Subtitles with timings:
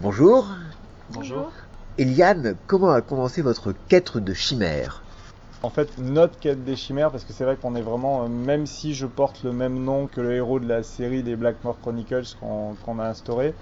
[0.00, 0.46] Bonjour.
[1.10, 1.50] Bonjour.
[1.98, 5.02] Eliane, comment a commencé votre quête de chimère?
[5.64, 8.66] En fait, notre quête des chimères, parce que c'est vrai qu'on est vraiment, euh, même
[8.66, 12.36] si je porte le même nom que le héros de la série des Blackmore Chronicles
[12.38, 13.54] qu'on a instauré,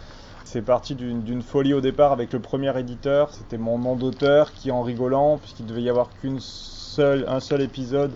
[0.45, 3.33] c'est parti d'une folie au départ avec le premier éditeur.
[3.33, 7.63] C'était mon nom d'auteur qui, en rigolant, puisqu'il devait y avoir qu'une seule, un seul
[7.63, 8.13] épisode,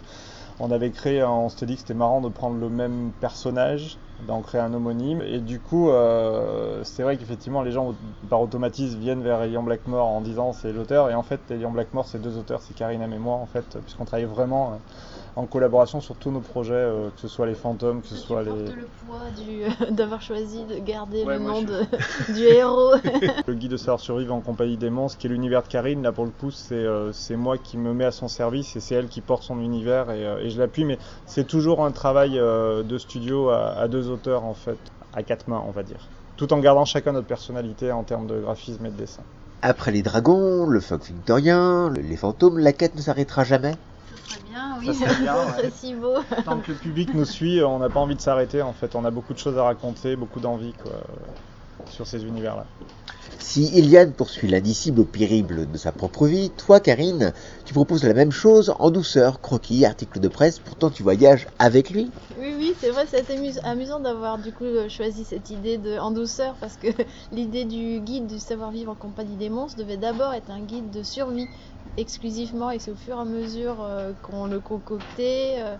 [0.58, 3.96] on avait créé, on s'était dit que c'était marrant de prendre le même personnage,
[4.26, 5.22] d'en créer un homonyme.
[5.22, 7.94] Et du coup, euh, c'est vrai qu'effectivement, les gens
[8.28, 11.10] par automatisme viennent vers Elian Blackmore en disant c'est l'auteur.
[11.10, 14.04] Et en fait, Elian Blackmore, c'est deux auteurs, c'est Karina et moi, en fait, puisqu'on
[14.04, 14.76] travaille vraiment euh,
[15.36, 18.20] en collaboration sur tous nos projets, euh, que ce soit les fantômes, que ce Tu
[18.20, 18.50] soit les.
[18.50, 22.94] le poids du- d'avoir choisi de garder Ouais, le nom je- de, du héros.
[23.46, 26.12] Le guide de savoir survivre en compagnie des monstres, qui est l'univers de Karine, là
[26.12, 28.94] pour le coup, c'est euh, c'est moi qui me mets à son service et c'est
[28.94, 30.84] elle qui porte son univers et, euh, et je l'appuie.
[30.84, 35.22] Mais c'est toujours un travail euh, de studio à, à deux auteurs en fait, à
[35.22, 36.10] quatre mains on va dire.
[36.36, 39.24] Tout en gardant chacun notre personnalité en termes de graphisme et de dessin.
[39.62, 43.74] Après les dragons, le phoque victorien, le- les fantômes, la quête ne s'arrêtera jamais
[44.10, 44.86] Ce serait bien, oui.
[44.86, 46.16] Ça serait bien, Ce serait si beau.
[46.44, 48.94] Tant que le public nous suit, on n'a pas envie de s'arrêter en fait.
[48.94, 51.02] On a beaucoup de choses à raconter, beaucoup d'envie quoi,
[51.88, 52.66] sur ces univers-là.
[53.38, 57.32] Si Eliane poursuit l'indicible au périple de sa propre vie, toi, Karine,
[57.64, 61.90] tu proposes la même chose en douceur, croquis, articles de presse, pourtant tu voyages avec
[61.90, 62.10] lui.
[62.38, 65.98] Oui, oui, c'est vrai, c'est amus- amusant d'avoir du coup euh, choisi cette idée de
[65.98, 66.86] en douceur parce que
[67.32, 71.02] l'idée du guide du savoir-vivre en compagnie des monstres devait d'abord être un guide de
[71.02, 71.46] survie
[71.96, 75.76] exclusivement et c'est au fur et à mesure euh, qu'on le concoctait euh,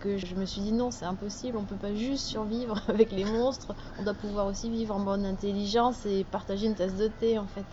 [0.00, 3.24] que je me suis dit non, c'est impossible, on peut pas juste survivre avec les
[3.24, 7.38] monstres, on doit pouvoir aussi vivre en bonne intelligence et partager une tasse de thé
[7.38, 7.64] en fait.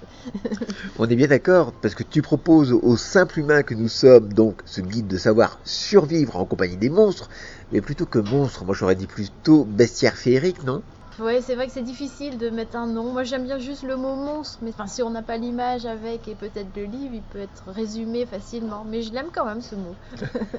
[1.00, 4.62] On est bien d'accord, parce que tu proposes aux simples humains que nous sommes donc
[4.66, 7.30] ce guide de savoir survivre en compagnie des monstres,
[7.72, 10.84] mais plutôt que monstres, moi j'aurais dit plutôt bestiaire féerique, non?
[11.20, 13.12] Ouais, c'est vrai que c'est difficile de mettre un nom.
[13.12, 16.28] Moi, j'aime bien juste le mot monstre, mais enfin, si on n'a pas l'image avec
[16.28, 18.86] et peut-être le livre, il peut être résumé facilement.
[18.86, 19.96] Mais je l'aime quand même ce mot.